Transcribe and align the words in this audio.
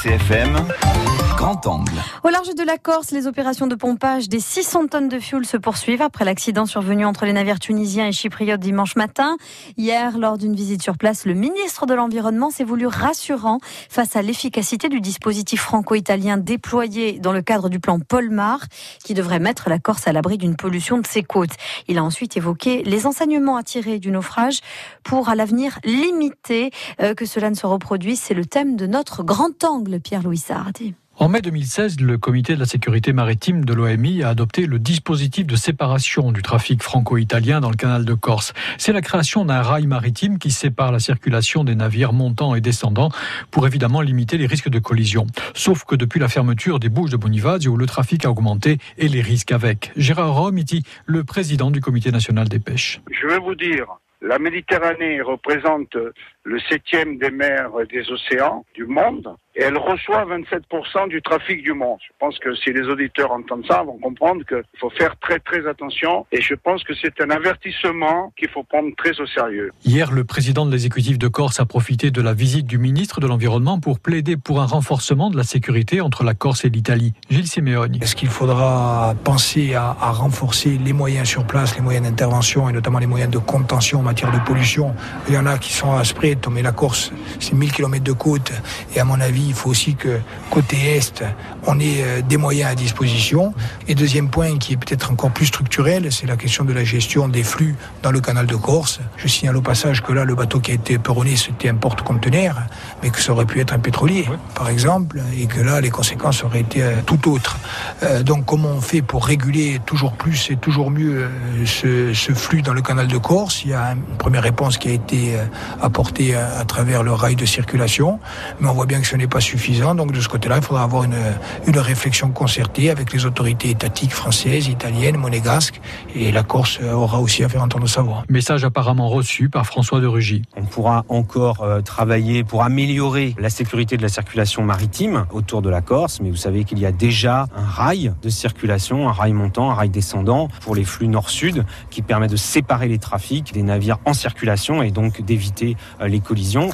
RCFM, 0.00 1.19
grand 1.40 1.66
angle. 1.66 1.94
Au 2.22 2.28
large 2.28 2.54
de 2.54 2.62
la 2.62 2.76
Corse, 2.76 3.12
les 3.12 3.26
opérations 3.26 3.66
de 3.66 3.74
pompage 3.74 4.28
des 4.28 4.40
600 4.40 4.88
tonnes 4.88 5.08
de 5.08 5.18
fioul 5.18 5.46
se 5.46 5.56
poursuivent 5.56 6.02
après 6.02 6.26
l'accident 6.26 6.66
survenu 6.66 7.06
entre 7.06 7.24
les 7.24 7.32
navires 7.32 7.58
tunisiens 7.58 8.08
et 8.08 8.12
chypriotes 8.12 8.60
dimanche 8.60 8.94
matin. 8.94 9.38
Hier, 9.78 10.18
lors 10.18 10.36
d'une 10.36 10.54
visite 10.54 10.82
sur 10.82 10.98
place, 10.98 11.24
le 11.24 11.32
ministre 11.32 11.86
de 11.86 11.94
l'Environnement 11.94 12.50
s'est 12.50 12.62
voulu 12.62 12.86
rassurant 12.86 13.58
face 13.88 14.16
à 14.16 14.22
l'efficacité 14.22 14.90
du 14.90 15.00
dispositif 15.00 15.62
franco-italien 15.62 16.36
déployé 16.36 17.18
dans 17.20 17.32
le 17.32 17.40
cadre 17.40 17.70
du 17.70 17.80
plan 17.80 18.00
Polmar, 18.00 18.60
qui 19.02 19.14
devrait 19.14 19.40
mettre 19.40 19.70
la 19.70 19.78
Corse 19.78 20.06
à 20.06 20.12
l'abri 20.12 20.36
d'une 20.36 20.56
pollution 20.56 20.98
de 20.98 21.06
ses 21.06 21.22
côtes. 21.22 21.56
Il 21.88 21.96
a 21.96 22.04
ensuite 22.04 22.36
évoqué 22.36 22.82
les 22.82 23.06
enseignements 23.06 23.56
à 23.56 23.62
tirer 23.62 23.98
du 23.98 24.10
naufrage 24.10 24.60
pour, 25.04 25.30
à 25.30 25.34
l'avenir, 25.34 25.78
limiter 25.84 26.70
euh, 27.00 27.14
que 27.14 27.24
cela 27.24 27.48
ne 27.48 27.54
se 27.54 27.64
reproduise. 27.64 28.20
C'est 28.20 28.34
le 28.34 28.44
thème 28.44 28.76
de 28.76 28.86
notre 28.86 29.22
grand 29.22 29.64
angle, 29.64 30.00
Pierre-Louis 30.00 30.36
Sardi. 30.36 30.94
En 31.20 31.28
mai 31.28 31.42
2016, 31.42 32.00
le 32.00 32.16
comité 32.16 32.54
de 32.54 32.60
la 32.60 32.64
sécurité 32.64 33.12
maritime 33.12 33.66
de 33.66 33.74
l'OMI 33.74 34.22
a 34.22 34.30
adopté 34.30 34.64
le 34.64 34.78
dispositif 34.78 35.46
de 35.46 35.54
séparation 35.54 36.32
du 36.32 36.40
trafic 36.40 36.82
franco-italien 36.82 37.60
dans 37.60 37.68
le 37.68 37.76
canal 37.76 38.06
de 38.06 38.14
Corse. 38.14 38.54
C'est 38.78 38.94
la 38.94 39.02
création 39.02 39.44
d'un 39.44 39.60
rail 39.60 39.86
maritime 39.86 40.38
qui 40.38 40.50
sépare 40.50 40.92
la 40.92 40.98
circulation 40.98 41.62
des 41.62 41.74
navires 41.74 42.14
montants 42.14 42.54
et 42.54 42.62
descendants 42.62 43.10
pour 43.50 43.66
évidemment 43.66 44.00
limiter 44.00 44.38
les 44.38 44.46
risques 44.46 44.70
de 44.70 44.78
collision. 44.78 45.26
Sauf 45.52 45.84
que 45.84 45.94
depuis 45.94 46.20
la 46.20 46.28
fermeture 46.28 46.80
des 46.80 46.88
bouches 46.88 47.10
de 47.10 47.18
Bonifacio, 47.18 47.76
le 47.76 47.84
trafic 47.84 48.24
a 48.24 48.30
augmenté 48.30 48.78
et 48.96 49.08
les 49.08 49.20
risques 49.20 49.52
avec. 49.52 49.92
Gérard 49.96 50.32
Romiti, 50.32 50.84
le 51.04 51.22
président 51.22 51.70
du 51.70 51.82
comité 51.82 52.10
national 52.10 52.48
des 52.48 52.60
pêches. 52.60 53.02
Je 53.10 53.26
vais 53.26 53.38
vous 53.38 53.54
dire, 53.54 53.84
la 54.22 54.38
Méditerranée 54.38 55.20
représente 55.20 55.98
le 56.44 56.58
septième 56.68 57.18
des 57.18 57.30
mers 57.30 57.70
des 57.90 58.10
océans 58.10 58.64
du 58.74 58.86
monde 58.86 59.36
et 59.56 59.62
elle 59.62 59.76
reçoit 59.76 60.24
27% 60.24 61.08
du 61.08 61.20
trafic 61.22 61.62
du 61.62 61.72
monde. 61.72 61.98
Je 62.06 62.12
pense 62.20 62.38
que 62.38 62.54
si 62.54 62.72
les 62.72 62.82
auditeurs 62.82 63.32
entendent 63.32 63.66
ça, 63.68 63.82
vont 63.82 63.98
comprendre 63.98 64.44
qu'il 64.46 64.62
faut 64.78 64.90
faire 64.90 65.18
très 65.18 65.40
très 65.40 65.66
attention 65.66 66.24
et 66.30 66.40
je 66.40 66.54
pense 66.54 66.84
que 66.84 66.94
c'est 66.94 67.20
un 67.20 67.30
avertissement 67.30 68.32
qu'il 68.38 68.48
faut 68.48 68.62
prendre 68.62 68.90
très 68.96 69.20
au 69.20 69.26
sérieux. 69.26 69.72
Hier, 69.84 70.12
le 70.12 70.24
président 70.24 70.64
de 70.64 70.70
l'exécutif 70.70 71.18
de 71.18 71.28
Corse 71.28 71.58
a 71.58 71.66
profité 71.66 72.10
de 72.10 72.22
la 72.22 72.32
visite 72.32 72.66
du 72.66 72.78
ministre 72.78 73.20
de 73.20 73.26
l'Environnement 73.26 73.80
pour 73.80 73.98
plaider 73.98 74.36
pour 74.36 74.60
un 74.60 74.66
renforcement 74.66 75.30
de 75.30 75.36
la 75.36 75.42
sécurité 75.42 76.00
entre 76.00 76.22
la 76.22 76.34
Corse 76.34 76.64
et 76.64 76.70
l'Italie. 76.70 77.12
Gilles 77.28 77.48
Simeoni. 77.48 77.98
Est-ce 78.00 78.14
qu'il 78.14 78.28
faudra 78.28 79.14
penser 79.24 79.74
à, 79.74 79.96
à, 80.00 80.12
renforcer 80.12 80.78
les 80.78 80.92
moyens 80.92 81.28
sur 81.28 81.44
place, 81.44 81.74
les 81.74 81.82
moyens 81.82 82.06
d'intervention 82.06 82.68
et 82.68 82.72
notamment 82.72 83.00
les 83.00 83.06
moyens 83.06 83.30
de 83.30 83.38
contention 83.38 83.98
en 83.98 84.02
matière 84.02 84.30
de 84.30 84.38
pollution? 84.46 84.94
Il 85.28 85.34
y 85.34 85.38
en 85.38 85.46
a 85.46 85.58
qui 85.58 85.72
sont 85.72 85.92
à 85.92 86.04
Mais 86.50 86.62
la 86.62 86.72
Corse, 86.72 87.12
c'est 87.38 87.54
1000 87.54 87.72
km 87.72 88.02
de 88.02 88.12
côte 88.12 88.52
et 88.94 89.00
à 89.00 89.04
mon 89.04 89.20
avis, 89.20 89.46
il 89.48 89.54
faut 89.54 89.70
aussi 89.70 89.94
que 89.94 90.20
côté 90.50 90.76
Est, 90.96 91.24
on 91.66 91.78
ait 91.78 92.22
des 92.28 92.36
moyens 92.36 92.70
à 92.70 92.74
disposition. 92.74 93.54
Et 93.88 93.94
deuxième 93.94 94.30
point 94.30 94.58
qui 94.58 94.74
est 94.74 94.76
peut-être 94.76 95.10
encore 95.10 95.30
plus 95.30 95.46
structurel, 95.46 96.10
c'est 96.12 96.26
la 96.26 96.36
question 96.36 96.64
de 96.64 96.72
la 96.72 96.84
gestion 96.84 97.28
des 97.28 97.42
flux 97.42 97.76
dans 98.02 98.10
le 98.10 98.20
canal 98.20 98.46
de 98.46 98.56
Corse. 98.56 99.00
Je 99.16 99.28
signale 99.28 99.56
au 99.56 99.60
passage 99.60 100.02
que 100.02 100.12
là, 100.12 100.24
le 100.24 100.34
bateau 100.34 100.60
qui 100.60 100.70
a 100.70 100.74
été 100.74 100.98
peronné, 100.98 101.36
c'était 101.36 101.68
un 101.68 101.74
porte-conteneur, 101.74 102.56
mais 103.02 103.10
que 103.10 103.20
ça 103.20 103.32
aurait 103.32 103.46
pu 103.46 103.60
être 103.60 103.72
un 103.72 103.78
pétrolier, 103.78 104.28
par 104.54 104.68
exemple, 104.68 105.20
et 105.36 105.46
que 105.46 105.60
là, 105.60 105.80
les 105.80 105.90
conséquences 105.90 106.44
auraient 106.44 106.60
été 106.60 106.82
tout 107.06 107.30
autres. 107.30 107.58
Euh, 108.02 108.22
donc, 108.22 108.44
comment 108.44 108.70
on 108.70 108.80
fait 108.80 109.02
pour 109.02 109.24
réguler 109.26 109.80
toujours 109.86 110.12
plus 110.12 110.50
et 110.50 110.56
toujours 110.56 110.90
mieux 110.90 111.28
ce, 111.64 112.12
ce, 112.14 112.32
flux 112.32 112.62
dans 112.62 112.74
le 112.74 112.82
canal 112.82 113.06
de 113.06 113.18
Corse? 113.18 113.64
Il 113.64 113.70
y 113.70 113.74
a 113.74 113.92
une 113.92 114.16
première 114.16 114.42
réponse 114.42 114.78
qui 114.78 114.88
a 114.88 114.92
été 114.92 115.36
apportée 115.80 116.19
à, 116.34 116.58
à 116.58 116.64
travers 116.64 117.02
le 117.02 117.12
rail 117.12 117.36
de 117.36 117.46
circulation, 117.46 118.18
mais 118.60 118.68
on 118.68 118.72
voit 118.72 118.86
bien 118.86 119.00
que 119.00 119.06
ce 119.06 119.16
n'est 119.16 119.26
pas 119.36 119.40
suffisant. 119.40 119.94
Donc, 119.94 120.12
de 120.12 120.20
ce 120.20 120.28
côté-là, 120.28 120.56
il 120.58 120.62
faudra 120.62 120.82
avoir 120.84 121.04
une, 121.04 121.22
une 121.66 121.78
réflexion 121.78 122.30
concertée 122.30 122.90
avec 122.90 123.12
les 123.12 123.24
autorités 123.26 123.70
étatiques 123.70 124.12
françaises, 124.12 124.68
italiennes, 124.68 125.16
monégasques, 125.16 125.80
et 126.14 126.30
la 126.32 126.42
Corse 126.42 126.80
aura 126.82 127.20
aussi 127.20 127.42
à 127.44 127.48
faire 127.48 127.62
entendre 127.62 127.88
sa 127.88 128.02
voix. 128.02 128.24
Message 128.28 128.64
apparemment 128.64 129.08
reçu 129.08 129.48
par 129.48 129.64
François 129.66 130.00
de 130.00 130.06
Rugy. 130.06 130.42
On 130.56 130.64
pourra 130.64 131.04
encore 131.08 131.62
euh, 131.62 131.80
travailler 131.80 132.44
pour 132.44 132.62
améliorer 132.62 133.34
la 133.38 133.50
sécurité 133.50 133.96
de 133.96 134.02
la 134.02 134.08
circulation 134.08 134.62
maritime 134.62 135.26
autour 135.32 135.62
de 135.62 135.70
la 135.70 135.80
Corse, 135.80 136.20
mais 136.20 136.30
vous 136.30 136.36
savez 136.36 136.64
qu'il 136.64 136.78
y 136.78 136.86
a 136.86 136.92
déjà 136.92 137.46
un 137.56 137.64
rail 137.64 138.12
de 138.22 138.28
circulation, 138.28 139.08
un 139.08 139.12
rail 139.12 139.32
montant, 139.32 139.70
un 139.70 139.74
rail 139.74 139.90
descendant 139.90 140.48
pour 140.60 140.74
les 140.74 140.84
flux 140.84 141.08
nord-sud 141.08 141.64
qui 141.90 142.02
permet 142.02 142.28
de 142.28 142.36
séparer 142.36 142.88
les 142.88 142.98
trafics 142.98 143.52
des 143.52 143.62
navires 143.62 143.98
en 144.04 144.12
circulation 144.12 144.82
et 144.82 144.90
donc 144.90 145.22
d'éviter 145.22 145.76
euh, 146.00 146.08
les 146.10 146.20
collisions. 146.20 146.70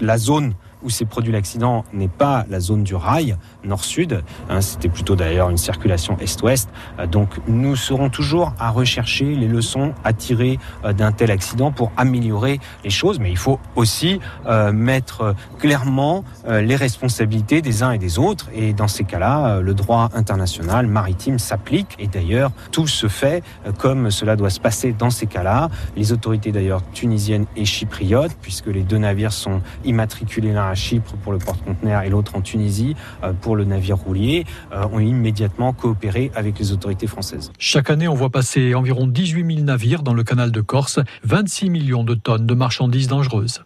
La 0.00 0.18
zone 0.18 0.54
où 0.82 0.90
s'est 0.90 1.04
produit 1.04 1.32
l'accident 1.32 1.84
n'est 1.92 2.08
pas 2.08 2.44
la 2.48 2.60
zone 2.60 2.84
du 2.84 2.94
rail 2.94 3.36
nord-sud. 3.64 4.22
Hein, 4.48 4.60
C'était 4.60 4.88
plutôt 4.88 5.16
d'ailleurs 5.16 5.50
une 5.50 5.56
circulation 5.56 6.16
est-ouest. 6.20 6.68
Euh, 6.98 7.06
donc 7.06 7.40
nous 7.46 7.76
serons 7.76 8.10
toujours 8.10 8.52
à 8.58 8.70
rechercher 8.70 9.34
les 9.34 9.48
leçons 9.48 9.92
à 10.04 10.12
tirer 10.12 10.58
euh, 10.84 10.92
d'un 10.92 11.12
tel 11.12 11.30
accident 11.30 11.72
pour 11.72 11.92
améliorer 11.96 12.60
les 12.84 12.90
choses. 12.90 13.18
Mais 13.18 13.30
il 13.30 13.36
faut 13.36 13.58
aussi 13.76 14.20
euh, 14.46 14.72
mettre 14.72 15.34
clairement 15.58 16.24
les 16.48 16.76
responsabilités 16.76 17.62
des 17.62 17.82
uns 17.82 17.92
et 17.92 17.98
des 17.98 18.18
autres. 18.18 18.48
Et 18.54 18.72
dans 18.72 18.88
ces 18.88 19.04
cas-là, 19.04 19.60
le 19.60 19.74
droit 19.74 20.08
international 20.14 20.86
maritime 20.86 21.38
s'applique. 21.38 21.96
Et 21.98 22.06
d'ailleurs, 22.06 22.50
tout 22.70 22.86
se 22.86 23.08
fait 23.08 23.42
comme 23.78 24.10
cela 24.10 24.36
doit 24.36 24.50
se 24.50 24.60
passer 24.60 24.92
dans 24.92 25.10
ces 25.10 25.26
cas-là. 25.26 25.68
Les 25.96 26.12
autorités 26.12 26.52
d'ailleurs 26.52 26.82
tunisiennes 26.92 27.46
et 27.56 27.64
chypriotes, 27.64 28.36
puisque 28.40 28.66
les 28.66 28.82
deux 28.82 28.98
navires 28.98 29.32
sont 29.32 29.60
immatriculés 29.84 30.52
l'un 30.52 30.67
à 30.68 30.74
Chypre 30.74 31.12
pour 31.22 31.32
le 31.32 31.38
porte-conteneur 31.38 32.02
et 32.02 32.10
l'autre 32.10 32.36
en 32.36 32.40
Tunisie 32.40 32.96
euh, 33.22 33.32
pour 33.32 33.56
le 33.56 33.64
navire 33.64 33.96
roulier, 33.96 34.46
euh, 34.72 34.86
ont 34.92 35.00
immédiatement 35.00 35.72
coopéré 35.72 36.30
avec 36.34 36.58
les 36.58 36.72
autorités 36.72 37.06
françaises. 37.06 37.52
Chaque 37.58 37.90
année, 37.90 38.08
on 38.08 38.14
voit 38.14 38.30
passer 38.30 38.74
environ 38.74 39.06
18 39.06 39.54
000 39.54 39.64
navires 39.64 40.02
dans 40.02 40.14
le 40.14 40.24
canal 40.24 40.52
de 40.52 40.60
Corse, 40.60 41.00
26 41.24 41.70
millions 41.70 42.04
de 42.04 42.14
tonnes 42.14 42.46
de 42.46 42.54
marchandises 42.54 43.08
dangereuses. 43.08 43.64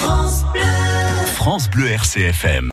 France 0.00 0.44
Bleu, 0.52 0.62
France 1.26 1.70
Bleu 1.70 1.86
RCFM. 1.88 2.68